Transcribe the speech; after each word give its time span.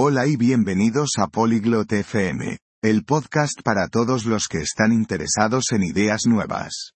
Hola 0.00 0.28
y 0.28 0.36
bienvenidos 0.36 1.14
a 1.18 1.26
Polyglot 1.26 1.90
FM, 1.90 2.58
el 2.84 3.04
podcast 3.04 3.60
para 3.64 3.88
todos 3.88 4.26
los 4.26 4.46
que 4.46 4.58
están 4.58 4.92
interesados 4.92 5.72
en 5.72 5.82
ideas 5.82 6.20
nuevas. 6.24 6.92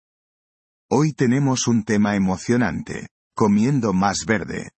Hoy 0.90 1.14
tenemos 1.14 1.66
un 1.68 1.86
tema 1.86 2.18
emocionante, 2.18 3.08
comiendo 3.34 3.94
más 3.94 4.26
verde. 4.28 4.72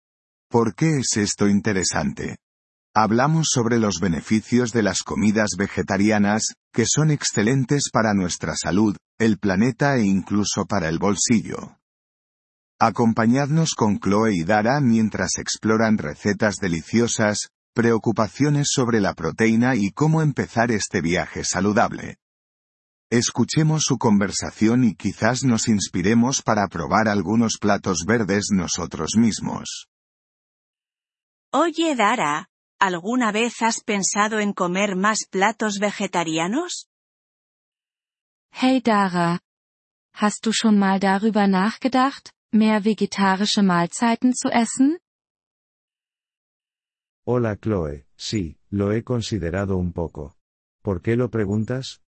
¿Por 0.51 0.75
qué 0.75 0.99
es 0.99 1.17
esto 1.17 1.47
interesante? 1.47 2.37
Hablamos 2.93 3.47
sobre 3.49 3.79
los 3.79 3.99
beneficios 3.99 4.71
de 4.71 4.83
las 4.83 5.01
comidas 5.01 5.55
vegetarianas, 5.57 6.43
que 6.71 6.85
son 6.85 7.09
excelentes 7.09 7.89
para 7.91 8.13
nuestra 8.13 8.53
salud, 8.55 8.95
el 9.17 9.39
planeta 9.39 9.95
e 9.95 10.03
incluso 10.03 10.67
para 10.67 10.89
el 10.89 10.99
bolsillo. 10.99 11.79
Acompañadnos 12.79 13.73
con 13.73 13.99
Chloe 13.99 14.35
y 14.35 14.43
Dara 14.43 14.79
mientras 14.79 15.39
exploran 15.39 15.97
recetas 15.97 16.57
deliciosas, 16.57 17.49
preocupaciones 17.73 18.69
sobre 18.71 18.99
la 18.99 19.13
proteína 19.13 19.75
y 19.75 19.91
cómo 19.91 20.21
empezar 20.21 20.71
este 20.71 21.01
viaje 21.01 21.43
saludable. 21.43 22.17
Escuchemos 23.11 23.83
su 23.83 23.97
conversación 23.97 24.85
y 24.85 24.95
quizás 24.95 25.43
nos 25.43 25.67
inspiremos 25.67 26.41
para 26.41 26.67
probar 26.67 27.09
algunos 27.09 27.57
platos 27.59 28.05
verdes 28.05 28.51
nosotros 28.51 29.17
mismos. 29.17 29.89
Oye 31.51 31.93
Dara, 31.97 32.47
¿alguna 32.79 33.33
vez 33.33 33.61
has 33.61 33.83
pensado 33.83 34.39
en 34.39 34.53
comer 34.53 34.95
más 34.95 35.25
platos 35.29 35.79
vegetarianos? 35.79 36.87
Hey 38.53 38.79
Dara. 38.81 39.41
Hast 40.13 40.45
du 40.45 40.53
schon 40.53 40.77
mal 40.79 40.99
darüber 40.99 41.47
nachgedacht, 41.47 42.31
mehr 42.51 42.85
vegetarische 42.85 43.61
Mahlzeiten 43.61 44.33
zu 44.33 44.49
essen? 44.49 45.00
Hola 47.23 47.55
Chloe, 47.55 48.07
sí, 48.17 48.57
lo 48.71 48.91
he 48.91 49.03
considerado 49.03 49.77
un 49.77 49.93
poco. 49.93 50.35
¿Por 50.81 51.03
qué 51.03 51.15
lo 51.15 51.29
preguntas? 51.29 52.01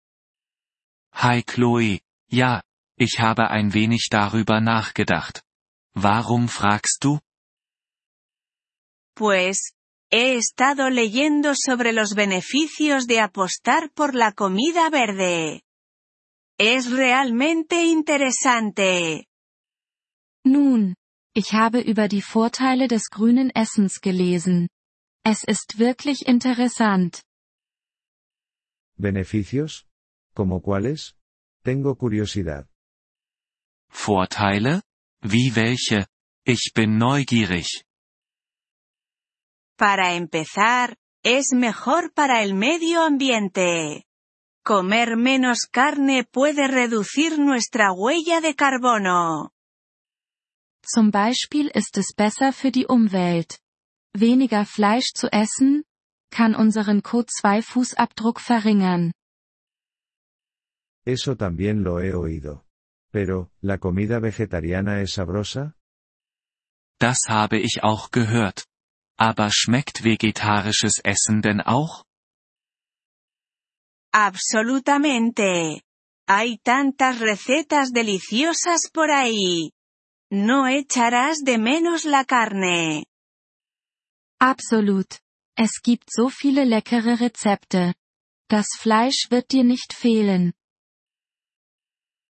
Hi 1.12 1.42
Chloe, 1.42 2.02
ja, 2.28 2.62
ich 2.97 3.19
habe 3.19 3.50
ein 3.50 3.75
wenig 3.75 4.08
darüber 4.08 4.61
nachgedacht. 4.61 5.42
Warum 5.97 6.47
fragst 6.48 7.02
du? 7.02 7.19
Pues, 9.17 9.72
he 10.12 10.36
estado 10.36 10.89
leyendo 10.91 11.55
sobre 11.56 11.92
los 11.92 12.14
beneficios 12.14 13.08
de 13.08 13.19
apostar 13.19 13.91
por 13.92 14.14
la 14.14 14.30
comida 14.33 14.91
verde. 14.91 15.62
Es 16.56 16.89
realmente 16.89 17.84
interesante. 17.84 19.27
Nun, 20.45 20.95
ich 21.34 21.52
habe 21.52 21.80
über 21.80 22.06
die 22.06 22.22
Vorteile 22.22 22.86
des 22.86 23.11
grünen 23.11 23.50
Essens 23.50 24.00
gelesen. 24.00 24.69
Es 25.25 25.45
ist 25.45 25.79
wirklich 25.79 26.27
interessant. 26.27 27.23
¿Beneficios? 28.97 29.87
¿Como 30.35 30.63
cuáles? 30.63 31.15
Tengo 31.63 31.97
curiosidad. 31.97 32.67
Vorteile? 33.91 34.83
Wie 35.23 35.55
welche? 35.55 36.07
Ich 36.47 36.73
bin 36.75 36.97
neugierig. 36.97 37.85
Para 39.77 40.15
empezar, 40.15 40.97
es 41.23 41.53
mejor 41.53 42.13
para 42.15 42.43
el 42.43 42.55
medio 42.55 43.03
ambiente. 43.03 44.07
Comer 44.65 45.17
menos 45.17 45.69
carne 45.71 46.25
puede 46.25 46.67
reducir 46.67 47.39
nuestra 47.39 47.93
huella 47.93 48.41
de 48.41 48.55
carbono. 48.55 49.53
Zum 50.83 51.11
Beispiel 51.11 51.71
ist 51.75 51.98
es 51.98 52.15
besser 52.15 52.53
für 52.53 52.71
die 52.71 52.87
Umwelt. 52.87 53.61
Weniger 54.12 54.66
Fleisch 54.66 55.12
zu 55.14 55.28
essen, 55.33 55.84
kann 56.30 56.55
unseren 56.55 57.03
CO2-Fußabdruck 57.03 58.41
verringern. 58.41 59.12
Eso 61.05 61.36
también 61.36 61.83
lo 61.83 62.00
he 62.00 62.14
oído. 62.14 62.64
Pero, 63.11 63.50
¿la 63.61 63.78
comida 63.78 64.20
vegetariana 64.20 65.01
es 65.01 65.14
sabrosa? 65.14 65.74
Das 67.01 67.18
habe 67.29 67.58
ich 67.58 67.83
auch 67.83 68.11
gehört. 68.11 68.67
Aber 69.18 69.51
schmeckt 69.51 70.05
vegetarisches 70.05 71.01
Essen 71.02 71.42
denn 71.42 71.61
auch? 71.61 72.05
Absolutamente. 74.12 75.83
Hay 76.27 76.58
tantas 76.62 77.20
recetas 77.20 77.92
deliciosas 77.92 78.90
por 78.92 79.11
ahí. 79.11 79.73
No 80.30 80.67
echarás 80.68 81.39
de 81.45 81.58
menos 81.58 82.05
la 82.05 82.24
carne. 82.24 83.05
Absolut. 84.40 85.20
Es 85.56 85.83
gibt 85.83 86.11
so 86.11 86.30
viele 86.30 86.64
leckere 86.64 87.20
Rezepte. 87.20 87.95
Das 88.48 88.67
Fleisch 88.78 89.30
wird 89.30 89.52
dir 89.52 89.64
nicht 89.64 89.92
fehlen. 89.92 90.55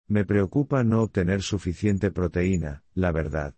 Me 0.09 0.25
preocupa 0.25 0.83
no 0.83 1.03
obtener 1.03 1.39
suficiente 1.39 2.11
proteína, 2.11 2.83
la 2.95 3.13
verdad. 3.13 3.55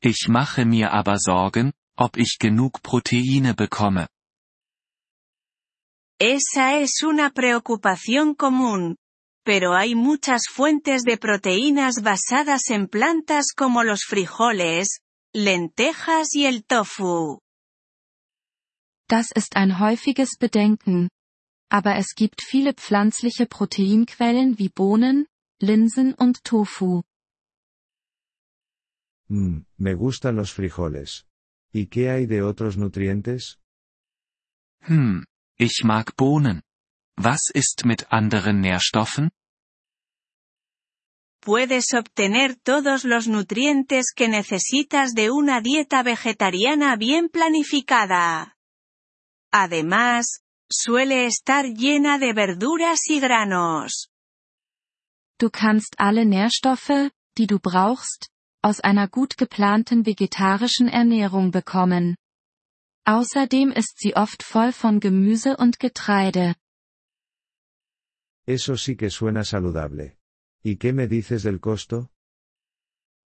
Ich 0.00 0.26
mache 0.28 0.64
mir 0.64 0.92
aber 0.92 1.16
Sorgen, 1.18 1.72
ob 1.96 2.16
ich 2.16 2.38
genug 2.40 2.82
Proteine 2.82 3.54
bekomme. 3.54 4.08
Esa 6.18 6.80
es 6.80 7.02
una 7.04 7.30
preocupación 7.30 8.34
común. 8.34 8.96
Pero 9.44 9.74
hay 9.74 9.94
muchas 9.94 10.42
fuentes 10.48 11.02
de 11.02 11.18
proteínas 11.18 12.02
basadas 12.02 12.70
en 12.70 12.88
plantas 12.88 13.52
como 13.56 13.84
los 13.84 14.04
frijoles, 14.04 15.01
lentejas 15.34 16.34
y 16.34 16.46
el 16.46 16.64
tofu. 16.64 17.40
Das 19.08 19.30
ist 19.30 19.56
ein 19.56 19.78
häufiges 19.78 20.36
Bedenken. 20.38 21.08
Aber 21.70 21.96
es 21.96 22.14
gibt 22.14 22.42
viele 22.42 22.74
pflanzliche 22.74 23.46
Proteinquellen 23.46 24.58
wie 24.58 24.68
Bohnen, 24.68 25.26
Linsen 25.58 26.12
und 26.14 26.44
Tofu. 26.44 27.02
Mmm, 29.28 29.64
me 29.78 29.94
gustan 29.94 30.36
los 30.36 30.50
frijoles. 30.50 31.24
¿Y 31.72 31.86
qué 31.86 32.10
hay 32.10 32.26
de 32.26 32.42
otros 32.42 32.76
nutrientes? 32.76 33.58
Hm, 34.80 35.24
ich 35.56 35.82
mag 35.84 36.14
Bohnen. 36.16 36.62
Was 37.16 37.50
ist 37.54 37.86
mit 37.86 38.12
anderen 38.12 38.60
Nährstoffen? 38.60 39.30
Puedes 41.44 41.92
obtener 41.92 42.54
todos 42.54 43.04
los 43.04 43.26
nutrientes 43.26 44.12
que 44.14 44.28
necesitas 44.28 45.12
de 45.12 45.32
una 45.32 45.60
dieta 45.60 46.04
vegetariana 46.04 46.94
bien 46.94 47.28
planificada. 47.28 48.56
Además, 49.50 50.44
suele 50.70 51.26
estar 51.26 51.66
llena 51.66 52.20
de 52.20 52.32
verduras 52.32 53.00
y 53.08 53.18
granos. 53.18 54.08
Du 55.36 55.50
kannst 55.50 55.96
alle 55.98 56.24
Nährstoffe, 56.24 57.10
die 57.36 57.48
du 57.48 57.58
brauchst, 57.58 58.30
aus 58.62 58.78
einer 58.78 59.08
gut 59.08 59.36
geplanten 59.36 60.06
vegetarischen 60.06 60.86
Ernährung 60.86 61.50
bekommen. 61.50 62.16
Außerdem 63.04 63.72
ist 63.72 63.98
sie 63.98 64.14
oft 64.14 64.44
voll 64.44 64.70
von 64.70 65.00
Gemüse 65.00 65.56
und 65.56 65.80
Getreide. 65.80 66.54
Eso 68.46 68.76
sí 68.76 68.96
que 68.96 69.10
suena 69.10 69.42
saludable. 69.42 70.21
¿Y 70.64 70.76
qué 70.76 70.92
me 70.92 71.08
dices 71.08 71.42
del 71.42 71.60
costo? 71.60 72.10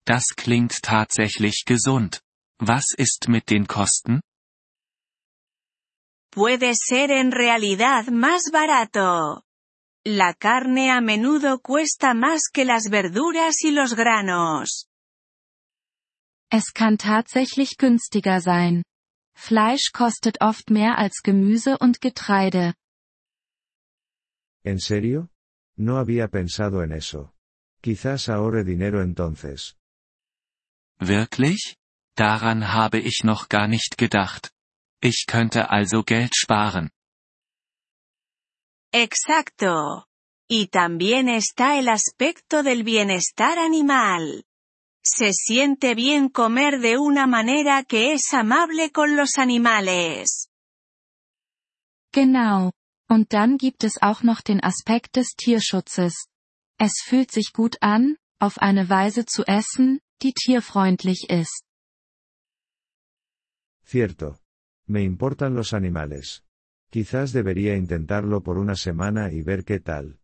Das 0.04 0.24
klingt 0.36 0.82
tatsächlich 0.82 1.64
gesund. 1.64 2.20
Was 2.60 2.92
ist 2.96 3.28
mit 3.28 3.48
den 3.50 3.66
Kosten? 3.66 4.20
Puede 6.30 6.74
ser 6.74 7.10
en 7.10 7.32
realidad 7.32 8.08
más 8.08 8.50
barato. 8.52 9.42
La 10.04 10.34
carne 10.34 10.90
a 10.90 11.00
menudo 11.00 11.60
cuesta 11.60 12.14
más 12.14 12.48
que 12.52 12.64
las 12.64 12.90
verduras 12.90 13.62
y 13.62 13.70
los 13.70 13.94
granos. 13.94 14.86
Es 16.50 16.72
kann 16.72 16.98
tatsächlich 16.98 17.78
günstiger 17.78 18.40
sein. 18.40 18.82
Fleisch 19.34 19.92
kostet 19.92 20.40
oft 20.40 20.70
mehr 20.70 20.98
als 20.98 21.22
Gemüse 21.24 21.78
und 21.78 22.00
Getreide. 22.00 22.74
¿En 24.64 24.78
serio? 24.78 25.31
No 25.76 25.98
había 25.98 26.28
pensado 26.28 26.82
en 26.82 26.92
eso. 26.92 27.34
Quizás 27.80 28.28
ahorre 28.28 28.64
dinero 28.64 29.02
entonces. 29.02 29.76
Wirklich? 30.98 31.76
Daran 32.16 32.62
habe 32.62 32.98
ich 32.98 33.24
noch 33.24 33.48
gar 33.48 33.66
nicht 33.68 33.96
gedacht. 33.96 34.52
Ich 35.02 35.26
könnte 35.26 35.70
also 35.70 36.04
Geld 36.04 36.32
sparen. 36.34 36.90
Exacto. 38.92 40.06
Y 40.48 40.68
también 40.68 41.28
está 41.28 41.78
el 41.78 41.88
aspecto 41.88 42.62
del 42.62 42.84
bienestar 42.84 43.58
animal. 43.58 44.44
Se 45.02 45.32
siente 45.32 45.94
bien 45.94 46.28
comer 46.28 46.78
de 46.78 46.98
una 46.98 47.26
manera 47.26 47.82
que 47.82 48.12
es 48.12 48.32
amable 48.32 48.92
con 48.92 49.16
los 49.16 49.38
animales. 49.38 50.50
Genau. 52.12 52.72
Und 53.12 53.34
dann 53.34 53.58
gibt 53.58 53.84
es 53.84 54.00
auch 54.00 54.22
noch 54.22 54.40
den 54.40 54.64
Aspekt 54.64 55.16
des 55.16 55.34
Tierschutzes. 55.36 56.14
Es 56.78 56.94
fühlt 57.04 57.30
sich 57.30 57.52
gut 57.52 57.76
an, 57.82 58.16
auf 58.38 58.56
eine 58.56 58.88
Weise 58.88 59.26
zu 59.26 59.44
essen, 59.44 60.00
die 60.22 60.32
tierfreundlich 60.32 61.28
ist. 61.28 61.62
Cierto. 63.84 64.38
Me 64.86 65.02
importan 65.02 65.54
los 65.54 65.74
animales. 65.74 66.42
Quizás 66.90 67.34
debería 67.34 67.74
intentarlo 67.74 68.42
por 68.42 68.56
una 68.56 68.76
semana 68.76 69.30
y 69.30 69.42
ver 69.42 69.66
qué 69.66 69.78
tal. 69.78 70.18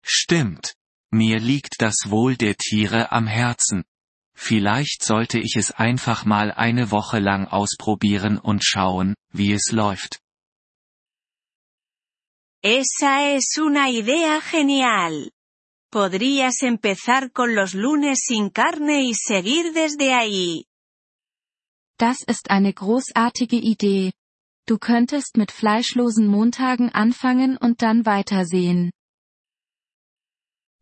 Stimmt. 0.00 0.76
Mir 1.10 1.40
liegt 1.40 1.82
das 1.82 1.96
Wohl 2.06 2.36
der 2.36 2.54
Tiere 2.54 3.10
am 3.10 3.26
Herzen. 3.26 3.82
Vielleicht 4.36 5.02
sollte 5.02 5.40
ich 5.40 5.56
es 5.56 5.72
einfach 5.72 6.24
mal 6.24 6.52
eine 6.52 6.92
Woche 6.92 7.18
lang 7.18 7.48
ausprobieren 7.48 8.38
und 8.38 8.64
schauen, 8.64 9.16
wie 9.32 9.52
es 9.52 9.72
läuft. 9.72 10.23
Esa 12.64 13.28
es 13.28 13.58
una 13.58 13.90
idea 13.90 14.40
genial. 14.40 15.32
Podrías 15.90 16.62
empezar 16.62 17.30
con 17.30 17.54
los 17.54 17.74
lunes 17.74 18.20
sin 18.24 18.48
carne 18.48 19.02
y 19.02 19.12
seguir 19.12 19.74
desde 19.74 20.14
ahí. 20.14 20.64
Das 21.98 22.22
ist 22.26 22.48
eine 22.50 22.72
großartige 22.72 23.56
Idee. 23.56 24.12
Du 24.66 24.78
könntest 24.78 25.36
mit 25.36 25.52
fleischlosen 25.52 26.26
Montagen 26.26 26.88
anfangen 26.88 27.58
und 27.58 27.82
dann 27.82 28.06
weitersehen. 28.06 28.92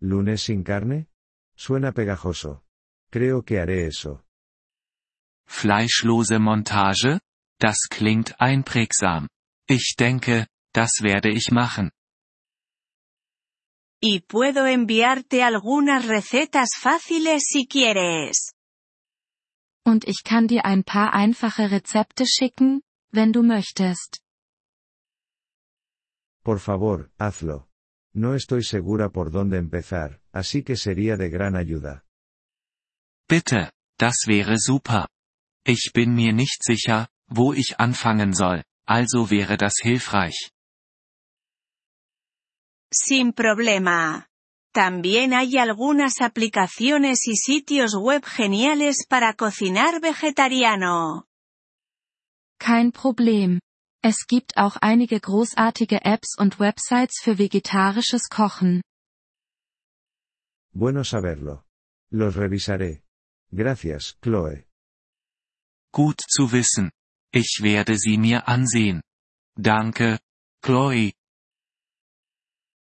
¿Lunes 0.01 0.45
sin 0.45 0.63
carne? 0.63 1.09
Suena 1.57 1.91
pegajoso. 1.91 2.63
Creo 3.11 3.43
que 3.43 3.59
haré 3.59 3.87
eso. 3.89 4.23
Fleischlose 5.49 6.39
Montage? 6.39 7.19
Das 7.59 7.89
klingt 7.91 8.41
einprägsam. 8.41 9.27
Ich 9.69 9.97
denke, 9.99 10.47
das 10.73 11.03
werde 11.03 11.31
ich 11.31 11.51
machen. 11.51 11.93
Y 14.01 14.21
puedo 14.21 14.67
enviarte 14.67 15.45
algunas 15.45 16.07
recetas 16.07 16.71
fáciles 16.77 17.45
si 17.47 17.67
quieres. 17.67 18.53
Und 19.85 20.07
ich 20.09 20.23
kann 20.25 20.49
dir 20.49 20.65
ein 20.65 20.83
paar 20.85 21.13
einfache 21.13 21.71
Rezepte 21.71 22.27
schicken, 22.27 22.83
wenn 23.13 23.33
du 23.33 23.43
möchtest. 23.43 24.21
Por 26.43 26.59
favor, 26.59 27.11
hazlo. 27.19 27.69
No 28.15 28.35
estoy 28.35 28.65
segura 28.65 29.11
por 29.11 29.31
dónde 29.31 29.59
empezar, 29.59 30.21
así 30.33 30.63
que 30.65 30.77
sería 30.77 31.17
de 31.17 31.31
gran 31.31 31.57
ayuda. 31.57 32.05
Bitte, 33.29 33.73
das 33.99 34.27
wäre 34.27 34.59
super. 34.59 35.09
Ich 35.65 35.93
bin 35.95 36.15
mir 36.15 36.33
nicht 36.33 36.63
sicher, 36.65 37.09
wo 37.29 37.53
ich 37.55 37.79
anfangen 37.79 38.35
soll, 38.35 38.65
also 38.85 39.31
wäre 39.31 39.57
das 39.57 39.75
hilfreich. 39.81 40.51
Sin 42.93 43.33
problema. 43.33 44.29
También 44.75 45.35
hay 45.35 45.59
algunas 45.59 46.21
aplicaciones 46.21 47.27
y 47.27 47.37
sitios 47.37 47.95
web 47.95 48.25
geniales 48.25 49.07
para 49.09 49.35
cocinar 49.35 50.01
vegetariano. 50.01 51.27
Kein 52.59 52.93
Problem. 52.93 53.61
Es 54.03 54.27
gibt 54.27 54.57
auch 54.57 54.77
einige 54.81 55.21
großartige 55.21 56.05
Apps 56.05 56.37
und 56.39 56.59
Websites 56.59 57.21
für 57.23 57.39
vegetarisches 57.39 58.29
Kochen. 58.29 58.83
Bueno 60.73 61.05
saberlo. 61.05 61.65
Los 62.11 62.37
revisaré. 62.37 63.03
Gracias, 63.51 64.17
Chloe. 64.21 64.65
Gut 65.93 66.21
zu 66.29 66.53
wissen. 66.53 66.91
Ich 67.33 67.61
werde 67.63 67.97
sie 67.97 68.17
mir 68.19 68.49
ansehen. 68.49 69.03
Danke, 69.57 70.19
Chloe. 70.63 71.13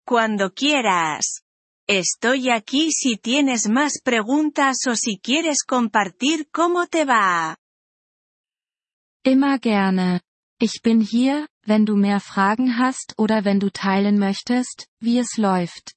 Cuando 0.08 0.52
quieras. 0.54 1.42
Estoy 1.88 2.50
aquí 2.50 2.92
si 2.92 3.16
tienes 3.16 3.68
más 3.68 4.00
preguntas 4.04 4.76
o 4.86 4.94
si 4.94 5.18
quieres 5.18 5.64
compartir 5.66 6.48
cómo 6.52 6.86
te 6.86 7.04
va. 7.04 7.56
Immer 9.24 9.58
gerne. 9.58 10.20
Ich 10.60 10.80
bin 10.84 11.00
hier, 11.00 11.48
wenn 11.64 11.84
du 11.84 11.96
mehr 11.96 12.20
Fragen 12.20 12.78
hast 12.78 13.14
oder 13.18 13.44
wenn 13.44 13.58
du 13.58 13.68
teilen 13.68 14.16
möchtest, 14.16 14.86
wie 15.00 15.18
es 15.18 15.38
läuft. 15.38 15.96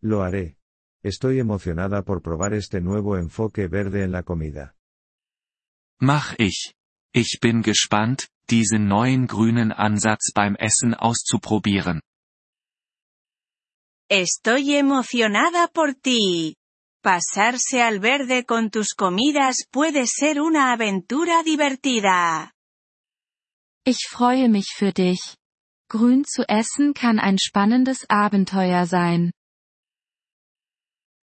Lo 0.00 0.22
haré. 0.22 0.56
Estoy 1.02 1.40
emocionada 1.40 2.04
por 2.04 2.22
probar 2.22 2.54
este 2.54 2.80
nuevo 2.80 3.16
enfoque 3.16 3.66
verde 3.66 4.04
en 4.04 4.12
la 4.12 4.22
comida. 4.22 4.76
Mach 5.98 6.36
ich. 6.38 6.76
Ich 7.12 7.40
bin 7.40 7.62
gespannt, 7.62 8.28
diesen 8.50 8.88
neuen 8.88 9.26
grünen 9.26 9.72
Ansatz 9.72 10.32
beim 10.34 10.56
Essen 10.56 10.94
auszuprobieren. 10.94 12.00
Estoy 14.08 14.74
emocionada 14.74 15.68
por 15.68 15.94
ti. 15.94 16.56
Pasarse 17.02 17.80
al 17.82 18.00
verde 18.00 18.44
con 18.44 18.70
tus 18.70 18.94
comidas 18.94 19.64
puede 19.70 20.06
ser 20.06 20.40
una 20.40 20.72
aventura 20.72 21.42
divertida. 21.44 22.52
Ich 23.86 24.08
freue 24.08 24.48
mich 24.48 24.74
für 24.76 24.92
dich. 24.92 25.36
Grün 25.88 26.24
zu 26.24 26.42
essen 26.48 26.92
kann 26.92 27.18
ein 27.18 27.38
spannendes 27.38 28.04
Abenteuer 28.10 28.86
sein. 28.86 29.32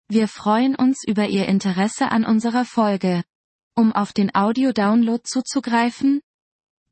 Wir 0.09 0.29
freuen 0.29 0.77
uns 0.77 1.03
über 1.07 1.27
Ihr 1.29 1.47
Interesse 1.49 2.11
an 2.11 2.25
unserer 2.25 2.65
Folge. 2.65 3.25
Um 3.77 3.93
auf 3.93 4.13
den 4.13 4.33
Audio-Download 4.35 5.23
zuzugreifen, 5.25 6.21